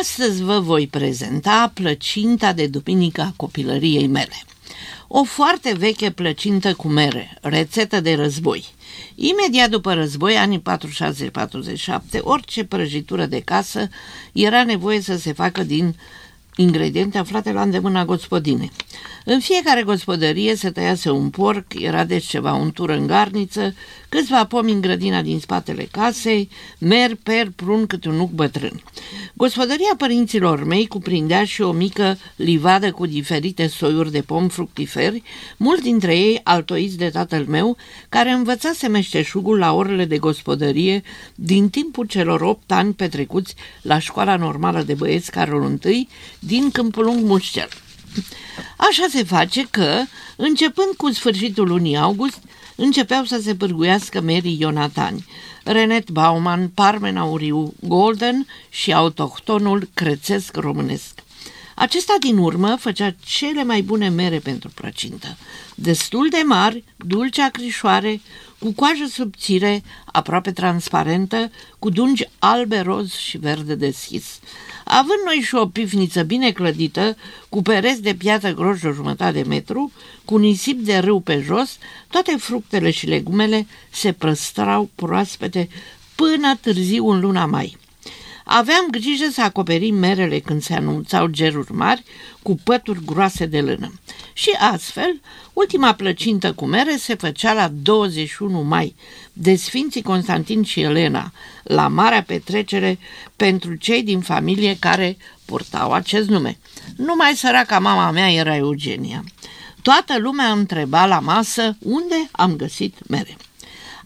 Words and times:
Astăzi 0.00 0.42
vă 0.42 0.60
voi 0.60 0.86
prezenta 0.86 1.70
plăcinta 1.74 2.52
de 2.52 2.66
duminică 2.66 3.20
a 3.20 3.32
copilăriei 3.36 4.06
mele. 4.06 4.34
O 5.08 5.24
foarte 5.24 5.74
veche 5.78 6.10
plăcintă 6.10 6.74
cu 6.74 6.88
mere, 6.88 7.38
rețetă 7.40 8.00
de 8.00 8.14
război. 8.14 8.64
Imediat 9.14 9.70
după 9.70 9.94
război, 9.94 10.36
anii 10.36 10.62
46-47, 12.16 12.20
orice 12.20 12.64
prăjitură 12.64 13.26
de 13.26 13.40
casă 13.40 13.88
era 14.32 14.64
nevoie 14.64 15.00
să 15.00 15.16
se 15.16 15.32
facă 15.32 15.62
din 15.62 15.96
ingrediente 16.56 17.18
aflate 17.18 17.52
la 17.52 17.62
îndemâna 17.62 18.04
gospodine. 18.04 18.70
În 19.24 19.40
fiecare 19.40 19.82
gospodărie 19.82 20.56
se 20.56 20.70
tăiase 20.70 21.10
un 21.10 21.30
porc, 21.30 21.66
era 21.80 22.04
deci 22.04 22.26
ceva 22.26 22.52
untură 22.52 22.96
în 22.96 23.06
garniță, 23.06 23.74
câțiva 24.08 24.44
pomi 24.44 24.72
în 24.72 24.80
grădina 24.80 25.22
din 25.22 25.40
spatele 25.40 25.88
casei, 25.90 26.48
mer, 26.78 27.14
per, 27.22 27.50
prun, 27.56 27.86
câte 27.86 28.08
un 28.08 28.14
nuc 28.14 28.30
bătrân. 28.30 28.82
Gospodăria 29.34 29.94
părinților 29.98 30.64
mei 30.64 30.86
cuprindea 30.86 31.44
și 31.44 31.62
o 31.62 31.72
mică 31.72 32.18
livadă 32.36 32.90
cu 32.90 33.06
diferite 33.06 33.66
soiuri 33.66 34.12
de 34.12 34.20
pom 34.20 34.48
fructiferi, 34.48 35.22
mulți 35.56 35.82
dintre 35.82 36.16
ei 36.16 36.40
altoiți 36.42 36.96
de 36.96 37.08
tatăl 37.08 37.44
meu, 37.48 37.76
care 38.08 38.30
învățase 38.30 38.88
meșteșugul 38.88 39.58
la 39.58 39.72
orele 39.72 40.04
de 40.04 40.18
gospodărie 40.18 41.02
din 41.34 41.68
timpul 41.68 42.06
celor 42.06 42.40
opt 42.40 42.72
ani 42.72 42.92
petrecuți 42.92 43.54
la 43.82 43.98
școala 43.98 44.36
normală 44.36 44.82
de 44.82 44.94
băieți 44.94 45.30
Carol 45.30 45.78
I 45.84 46.08
din 46.46 46.70
Câmpul 46.70 47.04
Lung 47.04 47.24
Mușcel. 47.24 47.68
Așa 48.76 49.06
se 49.10 49.22
face 49.22 49.66
că, 49.70 50.02
începând 50.36 50.88
cu 50.96 51.10
sfârșitul 51.10 51.68
lunii 51.68 51.96
august, 51.96 52.40
începeau 52.76 53.24
să 53.24 53.40
se 53.42 53.54
pârguiască 53.54 54.20
merii 54.20 54.56
Ionatani, 54.60 55.26
Renet 55.64 56.10
Bauman, 56.10 56.68
Parmen 56.68 57.16
Auriu 57.16 57.74
Golden 57.80 58.46
și 58.68 58.92
autohtonul 58.92 59.88
crețesc 59.94 60.56
românesc. 60.56 61.22
Acesta 61.82 62.14
din 62.20 62.38
urmă 62.38 62.76
făcea 62.76 63.14
cele 63.24 63.64
mai 63.64 63.82
bune 63.82 64.08
mere 64.08 64.38
pentru 64.38 64.70
plăcintă, 64.74 65.36
destul 65.74 66.28
de 66.30 66.42
mari, 66.44 66.84
dulce 66.96 67.42
acrișoare, 67.42 68.20
cu 68.58 68.72
coajă 68.72 69.04
subțire, 69.08 69.82
aproape 70.04 70.52
transparentă, 70.52 71.50
cu 71.78 71.90
dungi 71.90 72.28
albe, 72.38 72.80
roz 72.80 73.12
și 73.12 73.38
verde 73.38 73.74
deschis. 73.74 74.38
Având 74.84 75.18
noi 75.24 75.34
și 75.34 75.54
o 75.54 75.66
pifniță 75.66 76.22
bine 76.22 76.50
clădită, 76.50 77.16
cu 77.48 77.62
pereți 77.62 78.02
de 78.02 78.14
piatră 78.14 78.52
groși 78.52 78.82
de 78.82 78.90
jumătate 78.94 79.32
de 79.42 79.48
metru, 79.48 79.92
cu 80.24 80.36
nisip 80.36 80.78
de 80.78 80.98
râu 80.98 81.20
pe 81.20 81.40
jos, 81.40 81.78
toate 82.08 82.36
fructele 82.38 82.90
și 82.90 83.06
legumele 83.06 83.66
se 83.90 84.12
prăstrau 84.12 84.90
proaspete 84.94 85.68
până 86.14 86.56
târziu 86.60 87.08
în 87.08 87.20
luna 87.20 87.46
mai. 87.46 87.80
Aveam 88.44 88.86
grijă 88.90 89.28
să 89.32 89.42
acoperim 89.42 89.94
merele 89.94 90.38
când 90.38 90.62
se 90.62 90.74
anunțau 90.74 91.26
geruri 91.26 91.72
mari 91.72 92.04
cu 92.42 92.54
pături 92.64 93.04
groase 93.04 93.46
de 93.46 93.60
lână. 93.60 93.92
Și 94.32 94.50
astfel, 94.72 95.20
ultima 95.52 95.92
plăcintă 95.94 96.52
cu 96.52 96.66
mere 96.66 96.96
se 96.96 97.14
făcea 97.14 97.52
la 97.52 97.68
21 97.68 98.62
mai, 98.62 98.94
de 99.32 99.54
Sfinții 99.56 100.02
Constantin 100.02 100.62
și 100.62 100.80
Elena, 100.80 101.32
la 101.62 101.88
marea 101.88 102.22
petrecere 102.22 102.98
pentru 103.36 103.74
cei 103.74 104.02
din 104.02 104.20
familie 104.20 104.76
care 104.78 105.16
purtau 105.44 105.92
acest 105.92 106.28
nume. 106.28 106.58
Numai 106.96 107.34
săraca 107.34 107.78
mama 107.78 108.10
mea 108.10 108.32
era 108.32 108.56
Eugenia. 108.56 109.24
Toată 109.82 110.18
lumea 110.18 110.52
întreba 110.52 111.06
la 111.06 111.18
masă 111.18 111.76
unde 111.80 112.28
am 112.30 112.56
găsit 112.56 113.08
mere. 113.08 113.36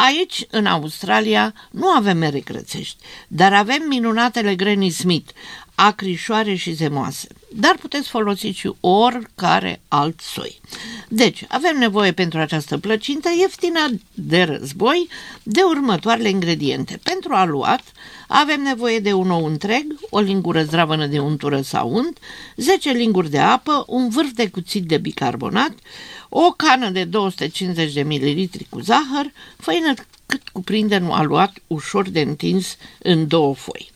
Aici, 0.00 0.46
în 0.50 0.66
Australia, 0.66 1.54
nu 1.70 1.88
avem 1.88 2.16
mere 2.18 2.40
grățești, 2.40 2.96
dar 3.28 3.52
avem 3.52 3.82
minunatele 3.88 4.54
Granny 4.54 4.90
Smith, 4.90 5.30
acrișoare 5.80 6.54
și 6.54 6.72
zemoase, 6.72 7.28
dar 7.54 7.76
puteți 7.80 8.08
folosi 8.08 8.46
și 8.46 8.72
oricare 8.80 9.80
alt 9.88 10.20
soi. 10.20 10.60
Deci, 11.08 11.44
avem 11.48 11.78
nevoie 11.78 12.12
pentru 12.12 12.38
această 12.38 12.78
plăcintă 12.78 13.28
ieftină 13.38 13.88
de 14.14 14.42
război 14.42 15.08
de 15.42 15.60
următoarele 15.60 16.28
ingrediente. 16.28 17.00
Pentru 17.02 17.32
aluat 17.32 17.82
avem 18.28 18.62
nevoie 18.62 18.98
de 18.98 19.12
un 19.12 19.30
ou 19.30 19.44
întreg, 19.44 19.84
o 20.10 20.18
lingură 20.18 20.62
zdravănă 20.62 21.06
de 21.06 21.18
untură 21.18 21.60
sau 21.60 21.90
unt, 21.92 22.18
10 22.56 22.90
linguri 22.90 23.30
de 23.30 23.38
apă, 23.38 23.84
un 23.86 24.08
vârf 24.08 24.30
de 24.32 24.48
cuțit 24.48 24.84
de 24.84 24.98
bicarbonat, 24.98 25.74
o 26.28 26.50
cană 26.50 26.90
de 26.90 27.04
250 27.04 27.92
de 27.92 28.02
ml 28.02 28.48
cu 28.68 28.80
zahăr, 28.80 29.32
făină 29.56 29.94
cât 30.26 30.48
cuprinde 30.48 31.00
un 31.02 31.10
aluat 31.10 31.52
ușor 31.66 32.08
de 32.08 32.20
întins 32.20 32.76
în 32.98 33.28
două 33.28 33.54
foi. 33.54 33.90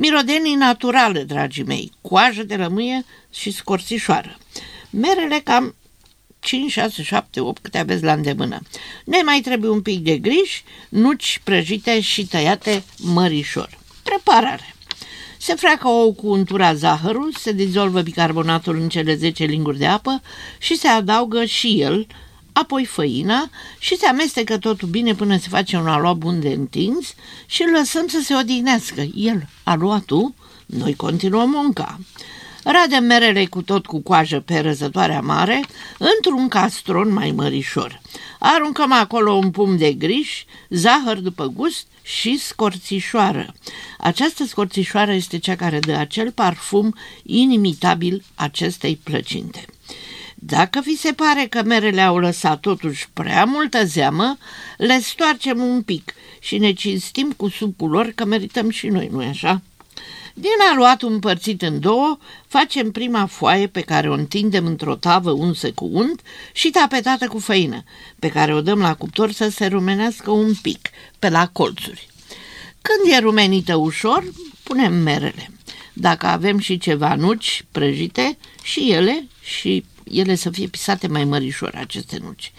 Mirodenii 0.00 0.54
naturale, 0.54 1.22
dragii 1.22 1.64
mei, 1.64 1.92
coajă 2.00 2.42
de 2.42 2.56
lămâie 2.56 3.04
și 3.32 3.50
scorțișoară. 3.50 4.38
Merele 4.90 5.40
cam 5.44 5.74
5, 6.40 6.70
6, 6.70 7.02
7, 7.02 7.40
8 7.40 7.62
câte 7.62 7.78
aveți 7.78 8.02
la 8.02 8.12
îndemână. 8.12 8.60
Ne 9.04 9.22
mai 9.24 9.40
trebuie 9.40 9.70
un 9.70 9.82
pic 9.82 9.98
de 9.98 10.18
griș, 10.18 10.62
nuci 10.88 11.40
prăjite 11.44 12.00
și 12.00 12.26
tăiate 12.26 12.82
mărișor. 12.98 13.78
Preparare. 14.02 14.74
Se 15.38 15.54
freacă 15.54 15.88
ou 15.88 16.12
cu 16.12 16.28
untura 16.28 16.74
zahărul, 16.74 17.32
se 17.38 17.52
dizolvă 17.52 18.00
bicarbonatul 18.00 18.80
în 18.80 18.88
cele 18.88 19.14
10 19.14 19.44
linguri 19.44 19.78
de 19.78 19.86
apă 19.86 20.22
și 20.58 20.76
se 20.76 20.88
adaugă 20.88 21.44
și 21.44 21.80
el, 21.80 22.06
apoi 22.60 22.84
făina 22.84 23.50
și 23.78 23.96
se 23.96 24.06
amestecă 24.06 24.58
totul 24.58 24.88
bine 24.88 25.14
până 25.14 25.36
se 25.36 25.48
face 25.48 25.76
un 25.76 25.86
aluat 25.86 26.16
bun 26.16 26.40
de 26.40 26.48
întins 26.48 27.14
și 27.46 27.62
îl 27.62 27.70
lăsăm 27.70 28.06
să 28.06 28.20
se 28.22 28.34
odihnească. 28.34 29.00
El, 29.14 29.48
aluatul, 29.62 30.34
noi 30.66 30.94
continuăm 30.94 31.50
munca. 31.50 31.98
Radem 32.64 33.04
merele 33.04 33.46
cu 33.46 33.62
tot 33.62 33.86
cu 33.86 34.00
coajă 34.00 34.40
pe 34.40 34.58
răzătoarea 34.58 35.20
mare 35.20 35.64
într-un 35.98 36.48
castron 36.48 37.12
mai 37.12 37.30
mărișor. 37.30 38.00
Aruncăm 38.38 38.92
acolo 38.92 39.32
un 39.32 39.50
pum 39.50 39.76
de 39.76 39.92
griș, 39.92 40.44
zahăr 40.68 41.18
după 41.18 41.46
gust 41.46 41.86
și 42.02 42.38
scorțișoară. 42.38 43.54
Această 43.98 44.44
scorțișoară 44.44 45.12
este 45.12 45.38
cea 45.38 45.56
care 45.56 45.78
dă 45.78 45.92
acel 45.92 46.32
parfum 46.32 46.94
inimitabil 47.22 48.24
acestei 48.34 49.00
plăcinte. 49.04 49.64
Dacă 50.40 50.80
vi 50.84 50.96
se 50.96 51.12
pare 51.12 51.46
că 51.46 51.62
merele 51.62 52.00
au 52.00 52.18
lăsat 52.18 52.60
totuși 52.60 53.08
prea 53.12 53.44
multă 53.44 53.84
zeamă, 53.84 54.36
le 54.76 55.00
stoarcem 55.00 55.62
un 55.62 55.82
pic 55.82 56.14
și 56.40 56.58
ne 56.58 56.72
cinstim 56.72 57.32
cu 57.36 57.48
supul 57.48 57.90
lor 57.90 58.12
că 58.14 58.24
merităm 58.24 58.70
și 58.70 58.88
noi, 58.88 59.08
nu-i 59.12 59.26
așa? 59.26 59.62
Din 60.34 60.50
aluatul 60.70 61.12
împărțit 61.12 61.62
în 61.62 61.80
două, 61.80 62.18
facem 62.46 62.90
prima 62.90 63.26
foaie 63.26 63.66
pe 63.66 63.80
care 63.80 64.10
o 64.10 64.12
întindem 64.12 64.66
într-o 64.66 64.94
tavă 64.94 65.30
unsă 65.30 65.72
cu 65.72 65.88
unt 65.92 66.20
și 66.52 66.70
tapetată 66.70 67.26
cu 67.26 67.38
făină, 67.38 67.82
pe 68.18 68.28
care 68.28 68.54
o 68.54 68.60
dăm 68.60 68.78
la 68.78 68.94
cuptor 68.94 69.32
să 69.32 69.48
se 69.48 69.66
rumenească 69.66 70.30
un 70.30 70.54
pic, 70.62 70.90
pe 71.18 71.28
la 71.28 71.46
colțuri. 71.46 72.08
Când 72.82 73.12
e 73.12 73.18
rumenită 73.18 73.76
ușor, 73.76 74.24
punem 74.62 74.94
merele. 74.94 75.50
Dacă 75.92 76.26
avem 76.26 76.58
și 76.58 76.78
ceva 76.78 77.14
nuci 77.14 77.64
prăjite, 77.72 78.38
și 78.62 78.90
ele 78.90 79.26
și 79.42 79.84
ele 80.10 80.34
să 80.34 80.50
fie 80.50 80.66
pisate 80.66 81.06
mai 81.06 81.24
mărișor, 81.24 81.74
aceste 81.74 82.18
nuci. 82.22 82.52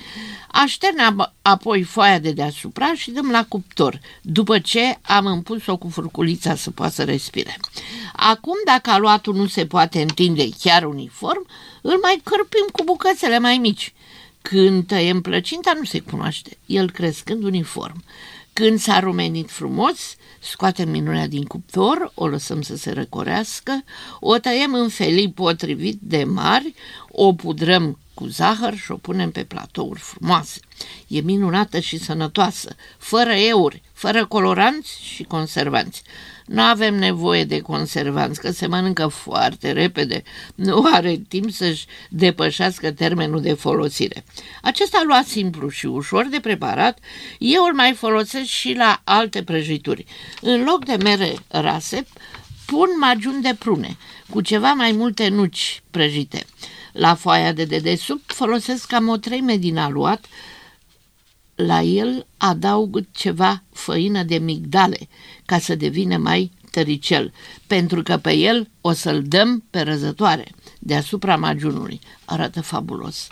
Așterne 0.52 1.16
apoi 1.42 1.84
foaia 1.84 2.20
de 2.20 2.32
deasupra 2.32 2.94
și 2.94 3.12
dăm 3.12 3.30
la 3.30 3.46
cuptor, 3.48 4.00
după 4.22 4.60
ce 4.60 4.98
am 5.02 5.26
împus-o 5.26 5.78
cu 5.78 5.90
furculița 5.90 6.56
să 6.56 6.72
poată 6.72 6.94
să 6.94 7.04
respire. 7.04 7.58
Acum, 8.14 8.56
dacă 8.66 8.90
aluatul 8.90 9.36
nu 9.36 9.48
se 9.48 9.66
poate 9.66 10.02
întinde 10.02 10.50
chiar 10.60 10.84
uniform, 10.84 11.48
îl 11.82 12.00
mai 12.02 12.22
cărpim 12.24 12.66
cu 12.72 12.84
bucățele 12.84 13.40
mai 13.40 13.58
mici. 13.58 13.94
Când 14.42 14.88
tăiem 14.88 15.22
plăcinta, 15.22 15.74
nu 15.78 15.84
se 15.84 16.00
cunoaște, 16.00 16.58
el 16.66 16.92
crescând 16.92 17.44
uniform. 17.44 18.04
Când 18.54 18.80
s-a 18.80 19.00
rumenit 19.00 19.50
frumos, 19.52 20.16
scoatem 20.40 20.90
minunea 20.90 21.28
din 21.28 21.44
cuptor, 21.44 22.12
o 22.16 22.28
lăsăm 22.28 22.62
să 22.62 22.76
se 22.76 22.92
răcorească, 22.92 23.84
o 24.20 24.38
tăiem 24.38 24.74
în 24.74 24.90
felii 24.90 25.32
potrivit 25.32 26.00
de 26.02 26.24
mari, 26.24 26.74
o 27.22 27.34
pudrăm 27.34 27.98
cu 28.14 28.26
zahăr 28.26 28.78
și 28.78 28.92
o 28.92 28.96
punem 28.96 29.32
pe 29.32 29.44
platouri 29.44 30.00
frumoase. 30.00 30.60
E 31.08 31.22
minunată 31.22 31.80
și 31.80 31.98
sănătoasă, 31.98 32.76
fără 32.98 33.32
euri, 33.32 33.82
fără 33.94 34.26
coloranți 34.26 35.00
și 35.04 35.24
conservanți. 35.24 36.04
Nu 36.46 36.62
avem 36.62 36.96
nevoie 36.96 37.44
de 37.44 37.60
conservanți, 37.60 38.40
că 38.40 38.52
se 38.52 38.68
mănâncă 38.68 39.08
foarte 39.08 39.72
repede, 39.72 40.24
nu 40.56 40.90
are 40.94 41.22
timp 41.28 41.52
să-și 41.52 41.86
depășească 42.10 42.92
termenul 42.92 43.42
de 43.42 43.54
folosire. 43.54 44.24
Acesta 44.62 45.02
luat 45.06 45.26
simplu 45.26 45.70
și 45.70 45.86
ușor 45.86 46.28
de 46.28 46.40
preparat, 46.40 47.00
eu 47.40 47.64
îl 47.64 47.74
mai 47.74 47.94
folosesc 47.94 48.48
și 48.48 48.74
la 48.74 49.02
alte 49.04 49.44
prăjituri. 49.44 50.06
În 50.42 50.64
loc 50.64 50.86
de 50.86 50.96
mere 51.04 51.34
rase, 51.48 52.06
pun 52.66 52.88
magiun 53.00 53.42
de 53.42 53.56
prune, 53.60 53.98
cu 54.30 54.42
ceva 54.42 54.74
mai 54.74 54.92
multe 54.92 55.28
nuci 55.28 55.82
prăjite. 55.92 56.46
La 57.00 57.16
foaia 57.16 57.54
de 57.54 57.64
dedesubt 57.66 58.32
folosesc 58.32 58.88
cam 58.88 59.08
o 59.08 59.18
treime 59.18 59.56
din 59.58 59.78
aluat, 59.78 60.26
la 61.56 61.82
el 61.82 62.26
adaug 62.38 63.06
ceva 63.12 63.64
făină 63.74 64.24
de 64.24 64.38
migdale 64.38 65.08
ca 65.46 65.60
să 65.60 65.76
devină 65.76 66.18
mai 66.18 66.52
tăricel, 66.72 67.34
pentru 67.68 68.04
că 68.04 68.18
pe 68.18 68.36
el 68.36 68.70
o 68.82 68.92
să-l 68.92 69.24
dăm 69.24 69.64
pe 69.70 69.80
răzătoare 69.80 70.52
deasupra 70.80 71.36
magiunului. 71.36 72.00
Arată 72.26 72.62
fabulos. 72.62 73.28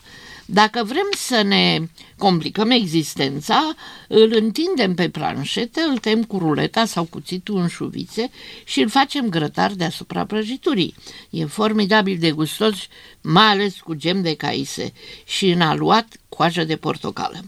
Dacă 0.49 0.83
vrem 0.83 1.07
să 1.17 1.41
ne 1.41 1.79
complicăm 2.17 2.69
existența, 2.69 3.75
îl 4.07 4.33
întindem 4.35 4.93
pe 4.95 5.09
planșete, 5.09 5.81
îl 5.81 5.97
tem 5.97 6.23
cu 6.23 6.37
ruleta 6.37 6.85
sau 6.85 7.03
cuțitul 7.03 7.57
în 7.57 7.67
șuvițe 7.67 8.29
și 8.63 8.81
îl 8.81 8.89
facem 8.89 9.29
grătar 9.29 9.71
deasupra 9.71 10.25
prăjiturii. 10.25 10.95
E 11.29 11.45
formidabil 11.45 12.17
de 12.19 12.31
gustos, 12.31 12.75
mai 13.21 13.45
ales 13.45 13.79
cu 13.79 13.93
gem 13.93 14.21
de 14.21 14.35
caise 14.35 14.93
și 15.25 15.49
în 15.49 15.61
aluat 15.61 16.07
coajă 16.29 16.63
de 16.63 16.75
portocală. 16.75 17.43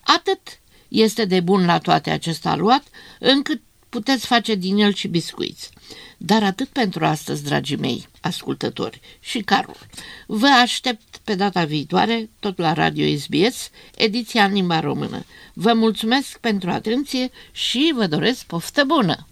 Atât 0.00 0.40
este 0.88 1.24
de 1.24 1.40
bun 1.40 1.64
la 1.64 1.78
toate 1.78 2.10
acest 2.10 2.46
aluat, 2.46 2.82
încât 3.18 3.62
puteți 3.90 4.26
face 4.26 4.54
din 4.54 4.76
el 4.76 4.94
și 4.94 5.08
biscuiți. 5.08 5.70
Dar 6.16 6.42
atât 6.42 6.68
pentru 6.68 7.04
astăzi, 7.04 7.44
dragii 7.44 7.76
mei 7.76 8.08
ascultători 8.20 9.00
și 9.20 9.40
Carol. 9.40 9.76
Vă 10.26 10.46
aștept 10.46 11.16
pe 11.24 11.34
data 11.34 11.64
viitoare, 11.64 12.30
tot 12.40 12.58
la 12.58 12.72
Radio 12.72 13.16
SBS, 13.16 13.70
ediția 13.94 14.44
în 14.44 14.52
limba 14.52 14.80
română. 14.80 15.24
Vă 15.52 15.72
mulțumesc 15.72 16.38
pentru 16.38 16.70
atenție 16.70 17.30
și 17.52 17.92
vă 17.94 18.06
doresc 18.06 18.44
poftă 18.44 18.84
bună! 18.84 19.26